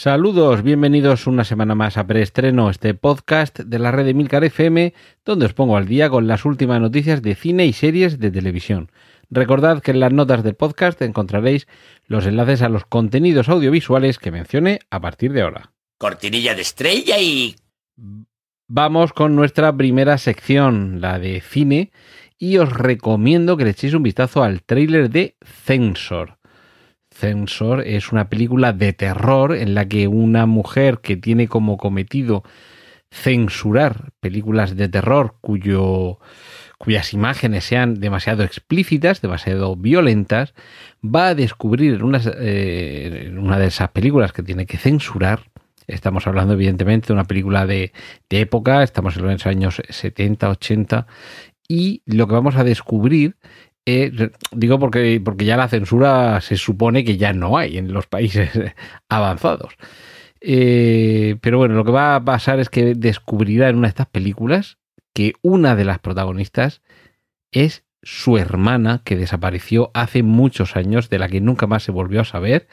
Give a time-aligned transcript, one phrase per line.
[0.00, 4.94] Saludos, bienvenidos una semana más a Preestreno, este podcast de la red de Milcar FM,
[5.24, 8.92] donde os pongo al día con las últimas noticias de cine y series de televisión.
[9.28, 11.66] Recordad que en las notas del podcast encontraréis
[12.06, 15.72] los enlaces a los contenidos audiovisuales que mencioné a partir de ahora.
[15.98, 17.56] Cortinilla de estrella y...
[18.68, 21.90] Vamos con nuestra primera sección, la de cine,
[22.38, 26.37] y os recomiendo que le echéis un vistazo al tráiler de Censor.
[27.18, 32.44] Censor es una película de terror en la que una mujer que tiene como cometido
[33.10, 36.20] censurar películas de terror cuyo,
[36.78, 40.54] cuyas imágenes sean demasiado explícitas, demasiado violentas,
[41.04, 45.40] va a descubrir en, eh, una de esas películas que tiene que censurar,
[45.88, 47.92] estamos hablando evidentemente de una película de,
[48.30, 51.06] de época, estamos en los años 70, 80,
[51.66, 53.36] y lo que vamos a descubrir
[54.52, 58.50] digo porque, porque ya la censura se supone que ya no hay en los países
[59.08, 59.74] avanzados.
[60.40, 64.06] Eh, pero bueno, lo que va a pasar es que descubrirá en una de estas
[64.06, 64.78] películas
[65.14, 66.82] que una de las protagonistas
[67.50, 72.20] es su hermana que desapareció hace muchos años, de la que nunca más se volvió
[72.20, 72.68] a saber,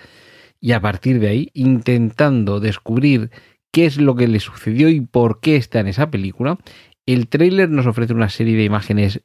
[0.61, 3.31] y a partir de ahí, intentando descubrir
[3.71, 6.57] qué es lo que le sucedió y por qué está en esa película,
[7.05, 9.21] el tráiler nos ofrece una serie de imágenes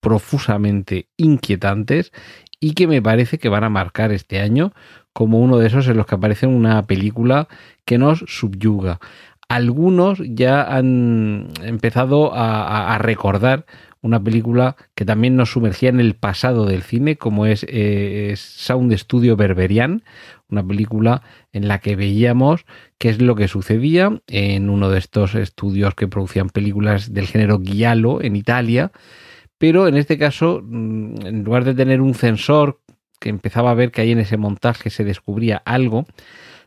[0.00, 2.12] profusamente inquietantes
[2.60, 4.72] y que me parece que van a marcar este año
[5.12, 7.48] como uno de esos en los que aparece una película
[7.84, 9.00] que nos subyuga.
[9.48, 13.64] Algunos ya han empezado a, recordar
[14.02, 18.92] una película que también nos sumergía en el pasado del cine, como es, eh, Sound
[18.94, 20.02] Studio Berberian,
[20.48, 22.66] una película en la que veíamos
[22.98, 27.60] qué es lo que sucedía en uno de estos estudios que producían películas del género
[27.60, 28.92] giallo en Italia,
[29.58, 32.80] pero en este caso, mm, en lugar de tener un sensor
[33.20, 36.06] que empezaba a ver que ahí en ese montaje se descubría algo,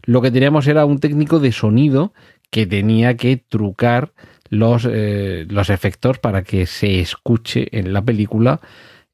[0.03, 2.13] lo que teníamos era un técnico de sonido
[2.49, 4.11] que tenía que trucar
[4.49, 8.59] los, eh, los efectos para que se escuche en la película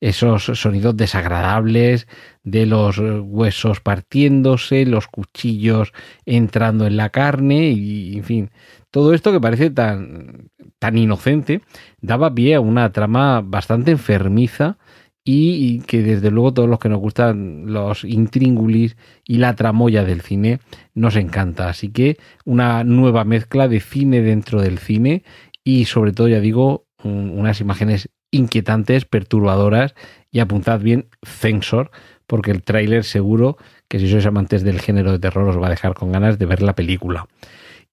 [0.05, 2.07] esos sonidos desagradables
[2.43, 5.93] de los huesos partiéndose, los cuchillos
[6.27, 8.51] entrando en la carne y, en fin,
[8.91, 11.61] todo esto que parece tan, tan inocente
[12.01, 14.77] daba pie a una trama bastante enfermiza
[15.23, 18.95] y, que desde luego todos los que nos gustan los intríngulis
[19.25, 20.59] y la tramoya del cine
[20.93, 21.67] nos encanta.
[21.67, 25.23] Así que una nueva mezcla de cine dentro del cine
[25.63, 29.95] y sobre todo, ya digo, unas imágenes inquietantes, perturbadoras
[30.31, 31.91] y apuntad bien, censor,
[32.27, 35.69] porque el tráiler seguro que si sois amantes del género de terror os va a
[35.69, 37.27] dejar con ganas de ver la película.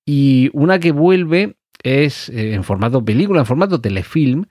[0.04, 4.46] Y una que vuelve es eh, en formato película, en formato telefilm,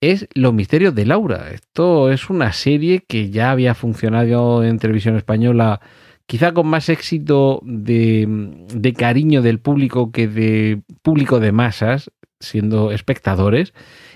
[0.00, 1.50] es Los misterios de Laura.
[1.50, 5.80] Esto es una serie que ya había funcionado en televisión española,
[6.26, 8.26] quizá con más éxito de,
[8.72, 12.10] de cariño del público que de público de masas,
[12.40, 13.74] siendo espectadores.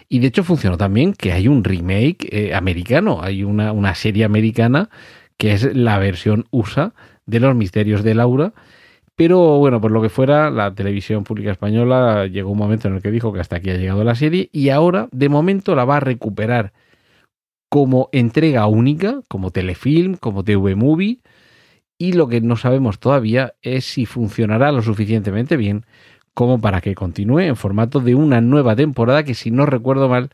[0.08, 4.25] Y de hecho funcionó también que hay un remake eh, americano, hay una, una serie
[4.25, 4.91] americana
[5.36, 6.92] que es la versión USA
[7.26, 8.53] de Los misterios de Laura
[9.20, 13.03] pero bueno, por lo que fuera, la televisión pública española llegó un momento en el
[13.03, 15.98] que dijo que hasta aquí ha llegado la serie y ahora, de momento, la va
[15.98, 16.72] a recuperar
[17.69, 21.20] como entrega única, como telefilm, como TV Movie.
[21.98, 25.84] Y lo que no sabemos todavía es si funcionará lo suficientemente bien
[26.41, 30.31] como para que continúe en formato de una nueva temporada, que si no recuerdo mal,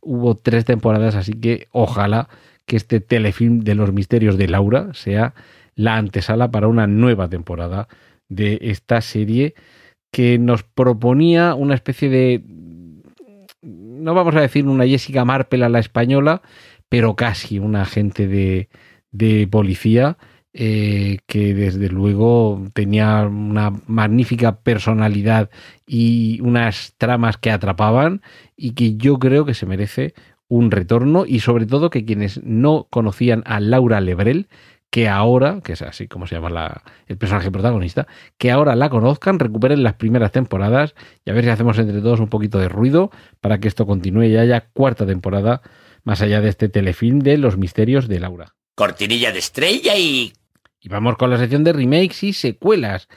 [0.00, 2.30] hubo tres temporadas, así que ojalá
[2.64, 5.34] que este telefilm de los misterios de Laura sea
[5.74, 7.88] la antesala para una nueva temporada
[8.30, 9.52] de esta serie
[10.10, 12.42] que nos proponía una especie de,
[13.60, 16.40] no vamos a decir una Jessica Marple a la española,
[16.88, 18.70] pero casi una agente de,
[19.12, 20.16] de policía
[20.52, 25.50] eh, que desde luego tenía una magnífica personalidad
[25.86, 28.22] y unas tramas que atrapaban
[28.56, 30.14] y que yo creo que se merece
[30.48, 34.48] un retorno y sobre todo que quienes no conocían a Laura Lebrel
[34.90, 39.38] que ahora, que es así como se llama el personaje protagonista, que ahora la conozcan,
[39.38, 40.94] recuperen las primeras temporadas
[41.24, 43.10] y a ver si hacemos entre todos un poquito de ruido
[43.40, 45.62] para que esto continúe y haya cuarta temporada
[46.02, 48.54] más allá de este telefilm de Los Misterios de Laura.
[48.74, 50.32] Cortinilla de estrella y...
[50.80, 53.08] Y vamos con la sección de remakes y secuelas.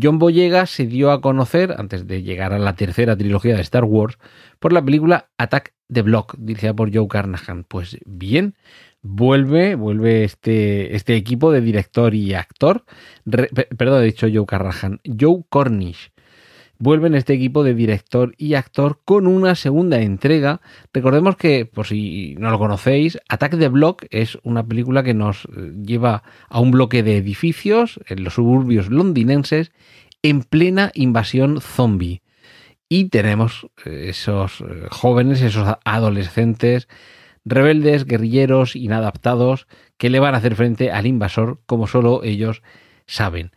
[0.00, 3.84] John Boyega se dio a conocer, antes de llegar a la tercera trilogía de Star
[3.84, 4.18] Wars,
[4.58, 7.64] por la película Attack the Block, dirigida por Joe Carnahan.
[7.64, 8.54] Pues bien,
[9.02, 12.84] vuelve, vuelve este, este equipo de director y actor.
[13.76, 16.13] perdón, he dicho Joe Carnahan, Joe Cornish
[16.78, 20.60] vuelve en este equipo de director y actor con una segunda entrega.
[20.92, 25.44] Recordemos que, por si no lo conocéis, Attack the Block es una película que nos
[25.44, 29.72] eh, lleva a un bloque de edificios en los suburbios londinenses
[30.22, 32.22] en plena invasión zombie.
[32.88, 36.88] Y tenemos eh, esos eh, jóvenes, esos adolescentes,
[37.44, 39.66] rebeldes, guerrilleros, inadaptados,
[39.96, 42.62] que le van a hacer frente al invasor como solo ellos
[43.06, 43.52] saben.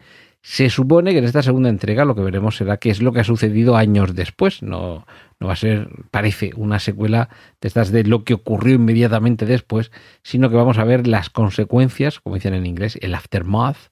[0.50, 3.20] Se supone que en esta segunda entrega lo que veremos será qué es lo que
[3.20, 4.64] ha sucedido años después.
[4.64, 5.06] No,
[5.42, 7.28] no va a ser, parece, una secuela
[7.60, 9.92] de estas de lo que ocurrió inmediatamente después,
[10.24, 13.92] sino que vamos a ver las consecuencias, como dicen en inglés, el aftermath,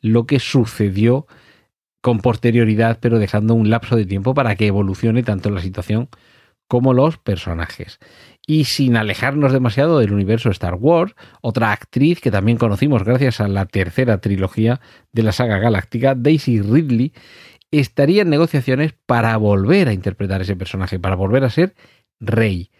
[0.00, 1.26] lo que sucedió
[2.00, 6.10] con posterioridad, pero dejando un lapso de tiempo para que evolucione tanto la situación
[6.68, 7.98] como los personajes.
[8.50, 13.46] Y sin alejarnos demasiado del universo Star Wars, otra actriz que también conocimos gracias a
[13.46, 14.80] la tercera trilogía
[15.12, 17.12] de la saga galáctica, Daisy Ridley,
[17.70, 21.74] estaría en negociaciones para volver a interpretar ese personaje, para volver a ser
[22.20, 22.70] Rey.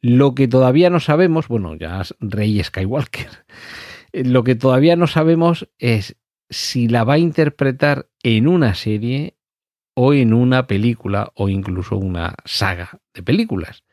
[0.00, 3.28] Lo que todavía no sabemos, bueno, ya es Rey Skywalker,
[4.12, 6.16] lo que todavía no sabemos es
[6.50, 9.36] si la va a interpretar en una serie
[9.94, 13.84] o en una película o incluso una saga de películas.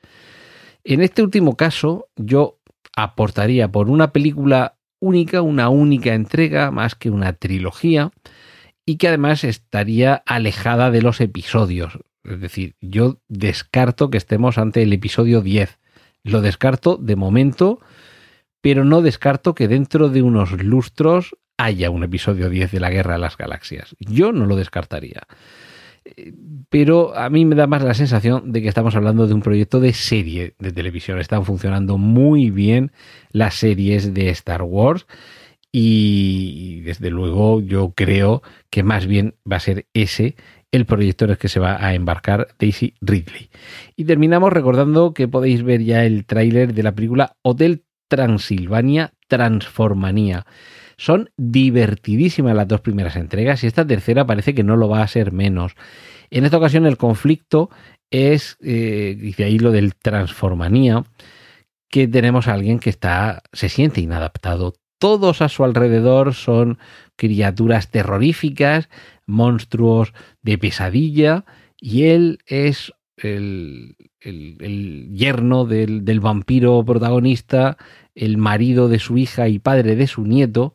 [0.83, 2.59] En este último caso, yo
[2.95, 8.11] aportaría por una película única, una única entrega, más que una trilogía,
[8.85, 11.99] y que además estaría alejada de los episodios.
[12.23, 15.79] Es decir, yo descarto que estemos ante el episodio 10.
[16.23, 17.79] Lo descarto de momento,
[18.61, 23.13] pero no descarto que dentro de unos lustros haya un episodio 10 de la Guerra
[23.13, 23.95] de las Galaxias.
[23.99, 25.27] Yo no lo descartaría
[26.69, 29.79] pero a mí me da más la sensación de que estamos hablando de un proyecto
[29.79, 31.19] de serie de televisión.
[31.19, 32.91] Están funcionando muy bien
[33.31, 35.07] las series de Star Wars
[35.71, 40.35] y desde luego yo creo que más bien va a ser ese
[40.71, 43.49] el proyecto en el que se va a embarcar Daisy Ridley.
[43.95, 50.45] Y terminamos recordando que podéis ver ya el tráiler de la película Hotel Transilvania Transformanía.
[50.99, 55.07] Son divertidísimas las dos primeras entregas y esta tercera parece que no lo va a
[55.07, 55.75] ser menos.
[56.29, 57.69] En esta ocasión el conflicto
[58.11, 61.05] es, eh, dice ahí lo del transformanía,
[61.89, 64.73] que tenemos a alguien que está, se siente inadaptado.
[64.97, 66.79] Todos a su alrededor son
[67.15, 68.89] criaturas terroríficas,
[69.25, 70.11] monstruos
[70.41, 71.45] de pesadilla,
[71.79, 73.95] y él es el,
[75.11, 77.77] yerno del, del, vampiro protagonista,
[78.15, 80.73] el marido de su hija y padre de su nieto,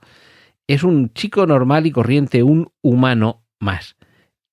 [0.66, 3.96] es un chico normal y corriente, un humano más.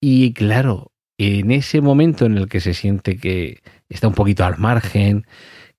[0.01, 4.57] Y claro, en ese momento en el que se siente que está un poquito al
[4.57, 5.25] margen,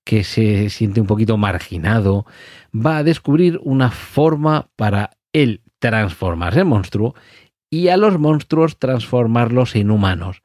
[0.05, 2.25] que se siente un poquito marginado,
[2.73, 7.15] va a descubrir una forma para él transformarse en monstruo
[7.69, 10.41] y a los monstruos transformarlos en humanos.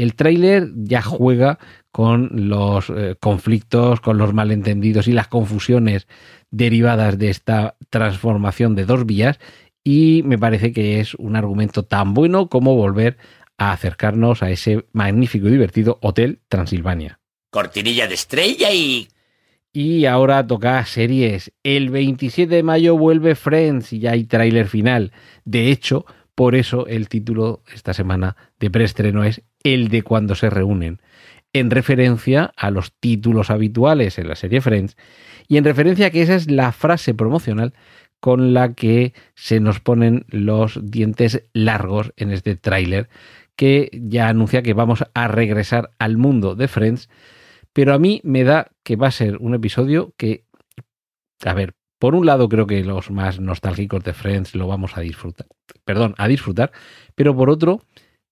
[0.00, 1.58] El tráiler ya juega
[1.92, 6.08] con los eh, conflictos, con los malentendidos y las confusiones
[6.50, 9.38] derivadas de esta transformación de dos vías
[9.84, 13.18] y me parece que es un argumento tan bueno como volver
[13.58, 17.20] a acercarnos a ese magnífico y divertido Hotel Transilvania.
[17.50, 19.06] Cortinilla de estrella y...
[19.70, 21.52] Y ahora toca series.
[21.62, 25.12] El 27 de mayo vuelve Friends y ya hay tráiler final.
[25.44, 30.50] De hecho, por eso el título esta semana de preestreno es El de cuando se
[30.50, 31.00] reúnen,
[31.52, 34.96] en referencia a los títulos habituales en la serie Friends
[35.48, 37.74] y en referencia a que esa es la frase promocional
[38.20, 43.08] con la que se nos ponen los dientes largos en este tráiler
[43.56, 47.10] que ya anuncia que vamos a regresar al mundo de Friends,
[47.72, 50.44] pero a mí me da que va a ser un episodio que,
[51.44, 55.00] a ver, por un lado creo que los más nostálgicos de Friends lo vamos a
[55.00, 55.46] disfrutar,
[55.84, 56.72] perdón, a disfrutar,
[57.14, 57.82] pero por otro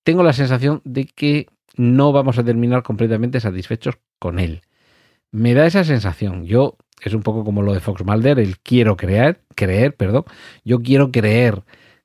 [0.08, 4.62] tengo la sensación de que no vamos a terminar completamente satisfechos con él.
[5.32, 6.46] Me da esa sensación.
[6.46, 10.24] Yo es un poco como lo de Fox Mulder, el quiero creer, creer, perdón.
[10.64, 11.62] Yo quiero creer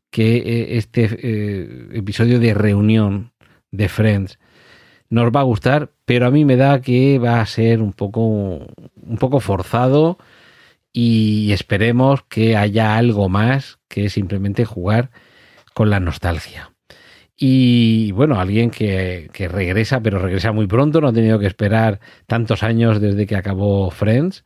[0.10, 3.32] que eh, este eh, episodio de reunión
[3.72, 4.38] de Friends
[5.10, 8.68] nos va a gustar, pero a mí me da que va a ser un poco,
[9.02, 10.18] un poco forzado
[10.92, 15.10] y esperemos que haya algo más que simplemente jugar
[15.74, 16.73] con la nostalgia.
[17.36, 22.00] Y bueno, alguien que, que, regresa, pero regresa muy pronto, no ha tenido que esperar
[22.28, 24.46] tantos años desde que acabó Friends,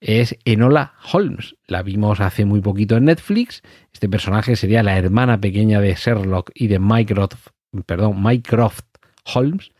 [0.00, 1.56] es Enola Holmes.
[1.66, 3.62] La vimos hace muy poquito en Netflix.
[3.92, 7.48] Este personaje sería la hermana pequeña de Sherlock y de Mycroft,
[7.86, 8.22] perdón,
[9.34, 9.70] Holmes,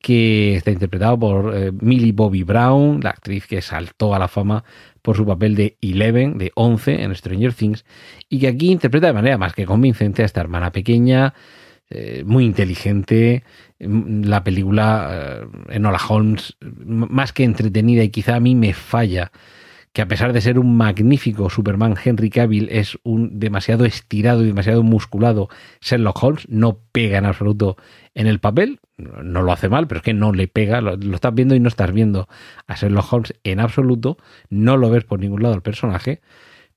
[0.00, 4.64] que está interpretado por eh, Millie Bobby Brown, la actriz que saltó a la fama
[5.02, 7.84] por su papel de Eleven, de 11 en Stranger Things,
[8.28, 11.34] y que aquí interpreta de manera más que convincente a esta hermana pequeña,
[11.90, 13.42] eh, muy inteligente.
[13.80, 19.32] Mm, la película eh, Enola Holmes, más que entretenida y quizá a mí me falla
[19.92, 24.46] que a pesar de ser un magnífico Superman, Henry Cavill es un demasiado estirado y
[24.46, 25.48] demasiado musculado
[25.80, 27.76] Sherlock Holmes, no pega en absoluto
[28.14, 31.16] en el papel, no lo hace mal, pero es que no le pega, lo, lo,
[31.16, 32.28] estás viendo y no estás viendo
[32.68, 34.16] a Sherlock Holmes en absoluto,
[34.48, 36.20] no lo ves por ningún lado el personaje,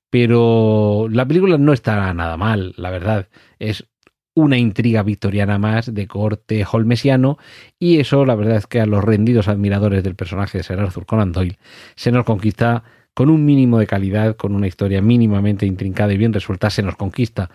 [0.10, 3.28] pero la película no está nada mal, la verdad,
[3.60, 3.88] es
[4.36, 7.38] una intriga victoriana más de corte holmesiano
[7.80, 11.06] y eso la verdad es que a los rendidos admiradores del personaje de Sir Arthur
[11.06, 11.58] Conan Doyle
[11.96, 16.34] se nos conquista con un mínimo de calidad, con una historia mínimamente intrincada y bien
[16.34, 17.52] resuelta, se nos conquista.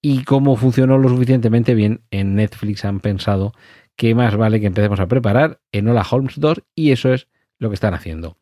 [0.00, 3.52] Y como funcionó lo suficientemente bien, en Netflix han pensado
[3.96, 7.26] que más vale que empecemos a preparar en Hola Holmes 2 y eso es
[7.58, 8.36] lo que están haciendo.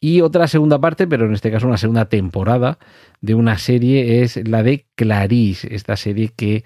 [0.00, 2.78] Y otra segunda parte, pero en este caso una segunda temporada
[3.20, 6.64] de una serie es la de Clarice, esta serie que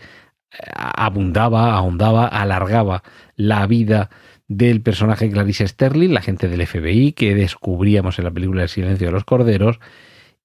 [0.74, 3.02] abundaba, ahondaba, alargaba
[3.36, 4.10] la vida
[4.48, 9.06] del personaje Clarice Sterling, la gente del FBI que descubríamos en la película El silencio
[9.06, 9.80] de los corderos,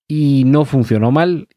[0.07, 1.47] y no funcionó mal,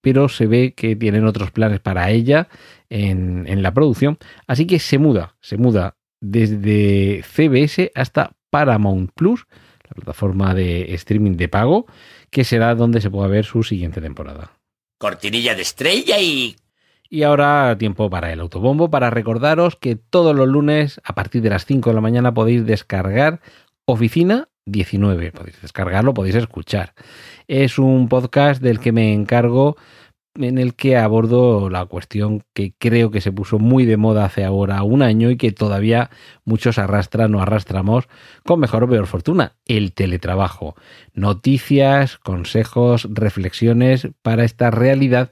[0.00, 2.48] pero se ve que tienen otros planes para ella
[2.90, 9.46] en, en la producción, así que se muda, se muda desde CBS hasta Paramount Plus,
[9.88, 11.86] la plataforma de streaming de pago,
[12.30, 14.58] que será donde se pueda ver su siguiente temporada.
[14.98, 16.56] Cortinilla de estrella y
[17.08, 21.50] y ahora tiempo para el autobombo, para recordaros que todos los lunes a partir de
[21.50, 23.40] las 5 de la mañana podéis descargar
[23.86, 25.32] Oficina 19.
[25.32, 26.94] Podéis descargarlo, podéis escuchar.
[27.48, 29.76] Es un podcast del que me encargo
[30.36, 34.44] en el que abordo la cuestión que creo que se puso muy de moda hace
[34.44, 36.10] ahora un año y que todavía
[36.44, 38.08] muchos arrastran o arrastramos
[38.44, 40.74] con mejor o peor fortuna, el teletrabajo.
[41.12, 45.30] Noticias, consejos, reflexiones para esta realidad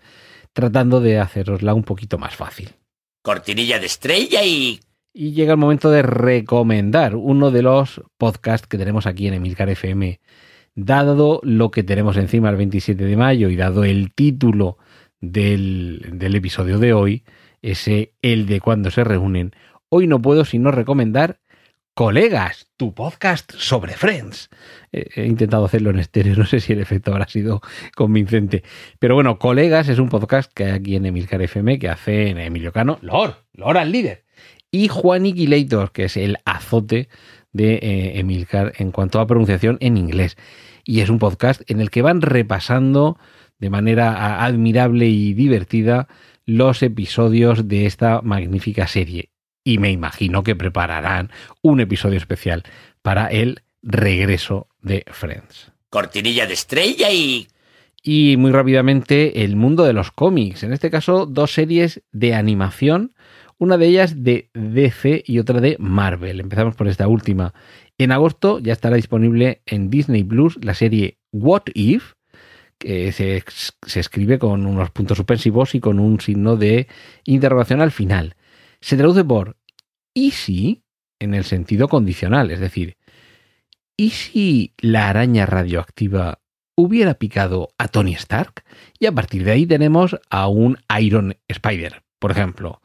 [0.52, 2.70] tratando de hacerosla un poquito más fácil.
[3.22, 4.80] Cortinilla de estrella y...
[5.14, 9.68] Y llega el momento de recomendar uno de los podcasts que tenemos aquí en Emilcar
[9.68, 10.20] FM.
[10.74, 14.78] Dado lo que tenemos encima el 27 de mayo y dado el título
[15.20, 17.24] del, del episodio de hoy,
[17.60, 19.52] ese el de cuando se reúnen,
[19.90, 21.40] hoy no puedo sino recomendar
[21.94, 24.48] Colegas, tu podcast sobre Friends.
[24.92, 27.60] He intentado hacerlo en estéreo, no sé si el efecto habrá sido
[27.94, 28.62] convincente.
[28.98, 32.38] Pero bueno, Colegas es un podcast que hay aquí en Emilcar FM que hace en
[32.38, 34.24] Emilio Cano, Lor, Lor al líder.
[34.70, 37.10] Y Juan Iquilator, que es el azote
[37.52, 40.38] de eh, Emilcar en cuanto a pronunciación en inglés.
[40.84, 43.18] Y es un podcast en el que van repasando
[43.58, 46.08] de manera admirable y divertida
[46.46, 49.31] los episodios de esta magnífica serie
[49.64, 51.30] y me imagino que prepararán
[51.62, 52.64] un episodio especial
[53.02, 55.72] para el regreso de Friends.
[55.90, 57.48] Cortinilla de estrella y...
[58.04, 63.14] Y muy rápidamente el mundo de los cómics, en este caso dos series de animación,
[63.58, 66.40] una de ellas de DC y otra de Marvel.
[66.40, 67.54] Empezamos por esta última.
[67.98, 72.14] En agosto ya estará disponible en Disney Plus la serie What If,
[72.76, 73.44] que se,
[73.86, 76.88] se escribe con unos puntos suspensivos y con un signo de
[77.24, 78.34] interrogación al final
[78.82, 79.56] se traduce por
[80.12, 80.82] ¿y si?
[81.18, 82.96] en el sentido condicional, es decir,
[83.96, 86.40] ¿y si la araña radioactiva
[86.76, 88.64] hubiera picado a Tony Stark?
[88.98, 92.80] Y a partir de ahí tenemos a un Iron Spider, por ejemplo.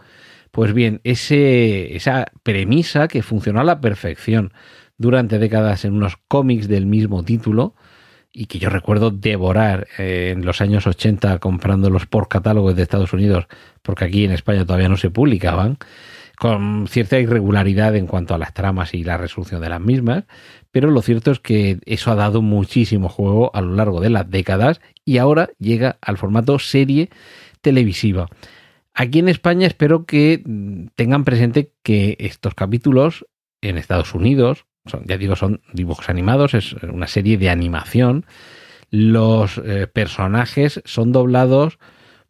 [0.51, 4.53] Pues bien, ese, esa premisa que funcionó a la perfección
[4.99, 7.75] durante décadas en unos cómics del mismo título,
[8.37, 13.11] y que yo recuerdo devorar eh, en los años 80 comprándolos por catálogos de Estados
[13.11, 13.47] Unidos,
[13.81, 15.79] porque aquí en España todavía no se publicaban,
[16.37, 20.25] con cierta irregularidad en cuanto a las tramas y la resolución de las mismas,
[20.69, 24.29] pero lo cierto es que eso ha dado muchísimo juego a lo largo de las
[24.29, 27.09] décadas y ahora llega al formato serie
[27.61, 28.27] televisiva.
[28.93, 33.25] Aquí en España espero que mm, tengan presente que estos capítulos
[33.61, 34.67] en Estados Unidos,
[35.05, 38.25] ya digo, son dibujos animados, es una serie de animación.
[38.89, 41.79] Los eh, personajes son doblados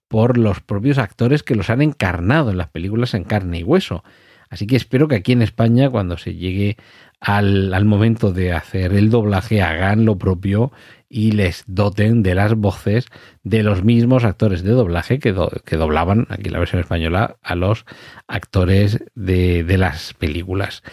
[0.08, 4.04] por los propios actores que los han encarnado en las películas en carne y hueso.
[4.50, 6.78] Así que espero que aquí en España, cuando se llegue
[7.20, 10.72] al, al, momento de hacer el doblaje, hagan lo propio
[11.10, 13.08] y les doten de las voces
[13.44, 17.38] de los mismos actores de doblaje que, do, que doblaban aquí en la versión española
[17.42, 17.86] a los
[18.28, 20.84] actores de, de las películas.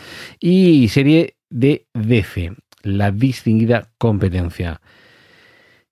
[0.41, 4.81] Y serie de DC, la distinguida competencia.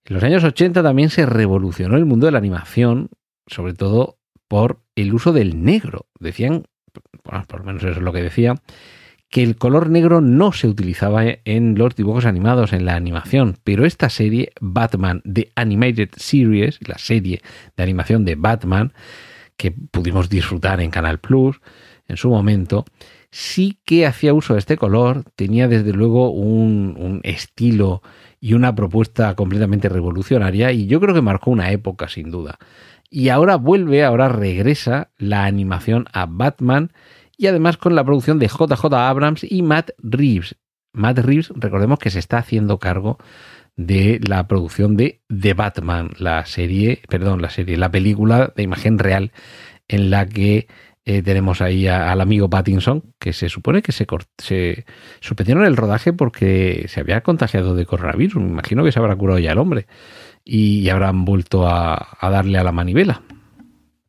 [0.03, 3.09] En los años 80 también se revolucionó el mundo de la animación,
[3.47, 6.07] sobre todo por el uso del negro.
[6.19, 6.65] Decían,
[7.23, 8.55] bueno, por lo menos eso es lo que decía,
[9.29, 13.85] que el color negro no se utilizaba en los dibujos animados, en la animación, pero
[13.85, 17.41] esta serie, Batman The Animated Series, la serie
[17.77, 18.91] de animación de Batman,
[19.55, 21.61] que pudimos disfrutar en Canal Plus
[22.07, 22.83] en su momento,
[23.33, 28.03] sí que hacía uso de este color, tenía desde luego un, estilo
[28.39, 32.59] y una propuesta completamente revolucionaria y yo creo que marcó una época sin duda.
[33.09, 36.91] Y ahora vuelve, ahora regresa la animación a Batman
[37.35, 40.55] y además con la producción de JJ Abrams y Matt Reeves.
[40.93, 43.17] Matt Reeves, recordemos que se está haciendo cargo
[43.75, 48.99] de la producción de The Batman, la serie, perdón, la serie, la película de imagen
[48.99, 49.31] real
[49.87, 50.67] en la que
[51.05, 54.07] eh, tenemos ahí al amigo Pattinson, que se supone que se,
[54.37, 54.85] se
[55.19, 58.41] suspendieron el rodaje porque se había contagiado de coronavirus.
[58.41, 59.87] Me imagino que se habrá curado ya el hombre
[60.45, 63.21] y, habrán vuelto a, a darle a la manivela.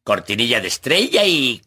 [0.05, 1.63] Cortinilla de estrella y...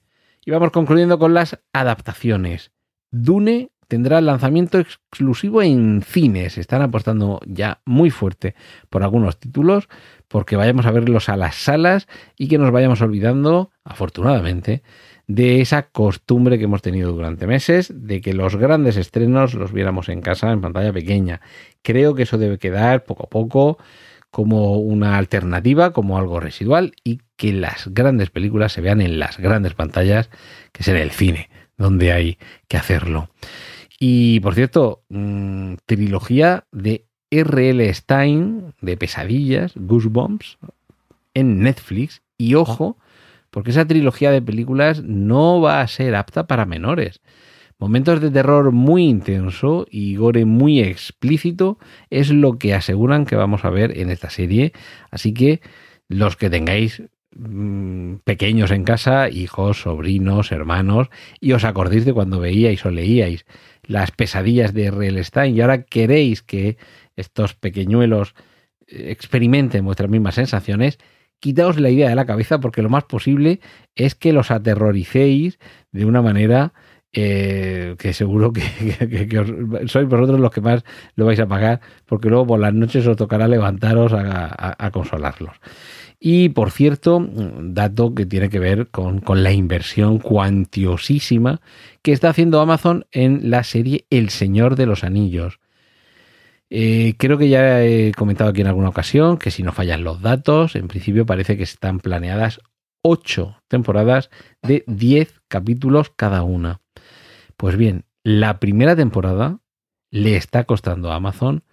[0.46, 2.72] Y vamos concluyendo con las adaptaciones.
[3.12, 6.57] Dune tendrá lanzamiento exclusivo en cines.
[6.57, 8.55] Están apostando ya muy fuerte
[8.89, 9.89] por algunos títulos,
[10.27, 12.07] porque vayamos a verlos a las salas
[12.38, 14.84] y que nos vayamos olvidando, afortunadamente,
[15.27, 20.10] de esa costumbre que hemos tenido durante meses, de que los grandes estrenos los viéramos
[20.10, 21.41] en casa en pantalla pequeña.
[21.81, 23.77] Creo que eso debe quedar poco a poco
[24.31, 29.38] como una alternativa, como algo residual y que las grandes películas se vean en las
[29.38, 30.29] grandes pantallas,
[30.72, 33.29] que es en el cine, donde hay que hacerlo.
[34.00, 37.93] Y por cierto, mm, trilogía de R.L.
[37.93, 40.57] Stein de pesadillas, Goosebumps,
[41.34, 42.22] en Netflix.
[42.38, 42.98] Y ojo,
[43.58, 47.22] porque esa trilogía de películas no va a ser apta para menores.
[47.80, 51.80] Momentos de terror muy intenso y gore muy explícito
[52.12, 54.74] es lo que aseguran que vamos a ver en esta serie.
[55.10, 55.62] Así que
[56.08, 57.02] los que tengáis
[57.36, 61.08] mm, pequeños en casa, hijos, sobrinos, hermanos,
[61.40, 63.48] y os acordéis de cuando veíais o leíais
[63.82, 65.24] las pesadillas de R.L.
[65.24, 66.78] Stein y ahora queréis que
[67.16, 68.36] estos pequeñuelos
[68.86, 71.00] eh, experimenten vuestras mismas sensaciones,
[71.39, 73.59] quitaos la idea de la cabeza porque lo más posible
[73.96, 75.59] es que los aterroricéis
[75.92, 76.74] de una manera
[77.14, 78.62] eh, que seguro que,
[79.88, 80.83] sois vosotros los que más
[81.16, 85.55] lo vais a pagar porque luego por las noches os tocará levantaros a, consolarlos.
[86.20, 87.27] Y por cierto,
[87.59, 91.62] dato que tiene que ver con, con, la inversión cuantiosísima
[92.01, 95.59] que está haciendo Amazon en la serie El Señor de los Anillos.
[96.70, 100.22] Eh, creo que ya he comentado aquí en alguna ocasión que si no fallan los
[100.22, 102.60] datos, en principio parece que están planeadas
[103.01, 104.30] ocho temporadas
[104.62, 106.82] de 10 capítulos cada una.
[107.56, 109.60] Pues bien, la primera temporada
[110.12, 111.64] le está costando a Amazon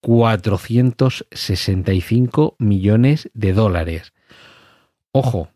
[0.00, 4.12] 465 millones de dólares.
[5.12, 5.50] Ojo,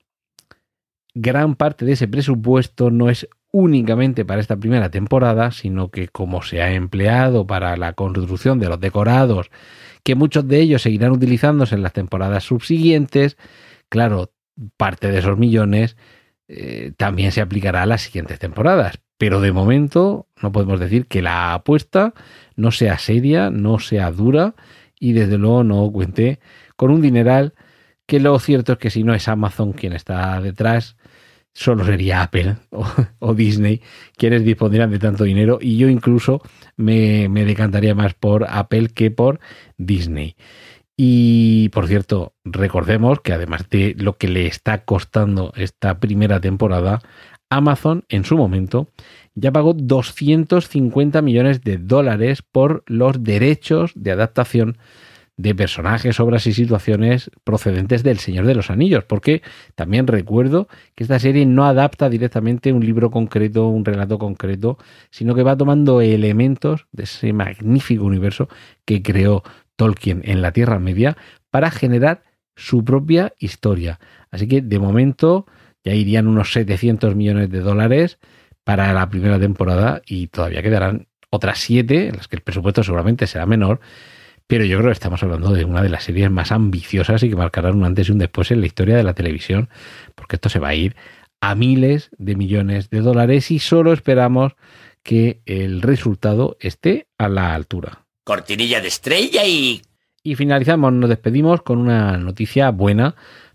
[1.14, 6.42] gran parte de ese presupuesto no es únicamente para esta primera temporada, sino que como
[6.42, 9.50] se ha empleado para la construcción de los decorados,
[10.02, 13.38] que muchos de ellos seguirán utilizándose en las temporadas subsiguientes,
[13.88, 14.30] claro,
[14.76, 15.96] parte de esos millones
[16.48, 19.00] eh, también se aplicará a las siguientes temporadas.
[19.16, 22.12] Pero de momento no podemos decir que la apuesta
[22.56, 24.54] no sea seria, no sea dura
[25.00, 26.40] y desde luego no cuente
[26.76, 27.54] con un dineral
[28.04, 30.98] que lo cierto es que si no es Amazon quien está detrás,
[31.56, 32.56] solo sería Apple
[33.18, 33.80] o, Disney
[34.16, 36.42] quienes dispondrían de tanto dinero y yo incluso
[36.76, 39.40] me, me, decantaría más por Apple que por
[39.78, 40.36] Disney.
[40.98, 47.00] Y por cierto, recordemos que además de lo que le está costando esta primera temporada,
[47.50, 48.88] Amazon en su momento
[49.34, 54.78] ya pagó 250 millones de dólares por los derechos de adaptación
[55.36, 59.42] de personajes, obras y situaciones procedentes del Señor de los Anillos, porque
[59.74, 64.78] también recuerdo que esta serie no adapta directamente un libro concreto, un relato concreto,
[65.10, 68.48] sino que va tomando elementos de ese magnífico universo
[68.86, 69.42] que creó
[69.76, 71.16] Tolkien en la Tierra Media
[71.50, 72.22] para generar
[72.56, 74.00] su propia historia.
[74.30, 75.46] Así que de momento
[75.84, 78.18] ya irían unos 700 millones de dólares
[78.64, 83.26] para la primera temporada y todavía quedarán otras siete en las que el presupuesto seguramente
[83.26, 83.80] será menor
[84.46, 87.36] pero yo creo que estamos hablando de una de las series más ambiciosas y que
[87.36, 89.68] marcarán un antes y un después en la historia de la televisión,
[90.14, 90.96] porque esto se va a ir
[91.40, 94.52] a miles de millones de dólares y solo esperamos
[95.02, 98.06] que el resultado esté a la altura.
[98.24, 99.82] Cortinilla de estrella y...
[100.22, 103.14] Y finalizamos, nos despedimos con una noticia buena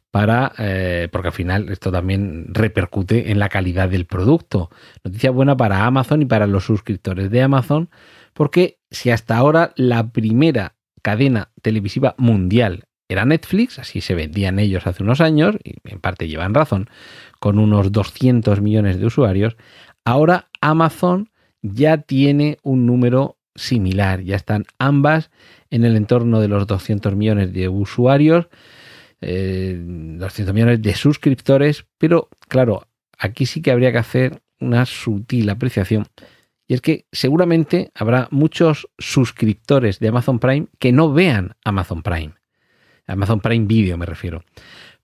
[0.10, 4.70] para, eh, porque al final esto también repercute en la calidad del producto.
[5.04, 7.90] Noticia buena para Amazon y para los suscriptores de Amazon,
[8.34, 14.88] porque si hasta ahora la primera cadena televisiva mundial era Netflix, así se vendían ellos
[14.88, 16.90] hace unos años, y en parte llevan razón,
[17.40, 19.58] con unos 200 millones de usuarios,
[20.06, 21.30] ahora Amazon
[21.62, 25.30] ya tiene un número similar, ya están ambas
[25.70, 28.48] en el entorno de los 200 millones de usuarios,
[29.20, 32.88] 200 eh, millones de suscriptores, pero claro,
[33.18, 36.08] aquí sí que habría que hacer una sutil apreciación.
[36.72, 42.36] Y es que seguramente habrá muchos suscriptores de Amazon Prime que no vean Amazon Prime.
[43.08, 44.46] Amazon Prime Video me refiero.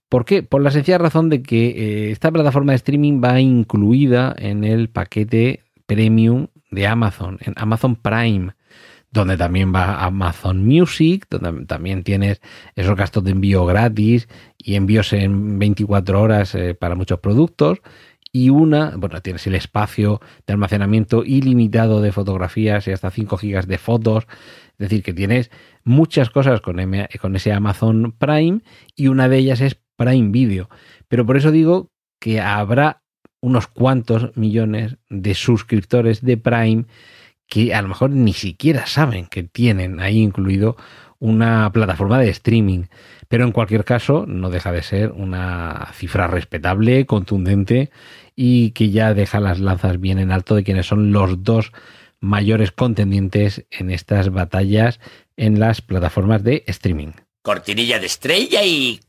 [0.08, 0.42] ¿Por qué?
[0.42, 4.88] Por la sencilla razón de que eh, esta plataforma de streaming va incluida en el
[4.88, 8.54] paquete premium de Amazon, en Amazon Prime,
[9.10, 12.40] donde también va Amazon Music, donde también tienes
[12.76, 14.26] esos gastos de envío gratis
[14.56, 17.82] y envíos en 24 horas eh, para muchos productos.
[18.32, 23.66] Y una, bueno, tienes el espacio de almacenamiento ilimitado de fotografías y hasta 5 gigas
[23.66, 24.26] de fotos.
[24.72, 25.50] Es decir, que tienes
[25.84, 26.76] muchas cosas con,
[27.20, 28.60] con ese Amazon Prime
[28.94, 30.68] y una de ellas es Prime Video.
[31.08, 33.02] Pero por eso digo que habrá
[33.40, 36.84] unos cuantos millones de suscriptores de Prime
[37.46, 40.76] que a lo mejor ni siquiera saben que tienen ahí incluido
[41.18, 42.84] una plataforma de streaming.
[43.28, 47.90] Pero en cualquier caso, no deja de ser una cifra respetable, contundente
[48.34, 51.72] y que ya deja las lanzas bien en alto de quienes son los dos
[52.20, 55.00] mayores contendientes en estas batallas
[55.36, 57.12] en las plataformas de streaming.
[57.42, 59.00] Cortinilla de estrella y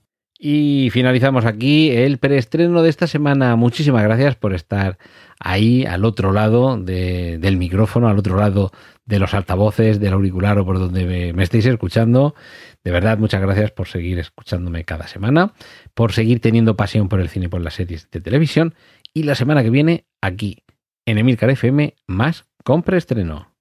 [0.42, 3.58] y finalizamos aquí el preestreno de esta semana.
[3.58, 4.98] Muchísimas gracias por estar
[5.38, 8.72] ahí al otro lado del micrófono, al otro lado
[9.10, 12.36] de los altavoces, del auricular o por donde me, estéis escuchando.
[12.84, 15.54] De verdad, muchas gracias por seguir escuchándome cada semana,
[15.96, 18.76] por seguir teniendo pasión por el cine y por las series de televisión.
[19.12, 20.64] Y la semana que viene, aquí,
[21.06, 23.52] en Emilcar FM, más con preestreno.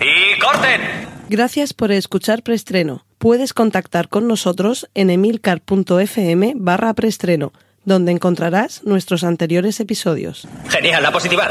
[0.00, 0.80] ¡Y corten!
[1.28, 7.52] Gracias por escuchar preestreno puedes contactar con nosotros en emilcar.fm barra preestreno,
[7.84, 10.46] donde encontrarás nuestros anteriores episodios.
[10.68, 11.48] Genial, la positiva.